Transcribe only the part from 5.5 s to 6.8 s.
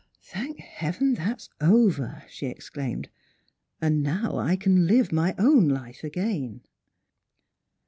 life again."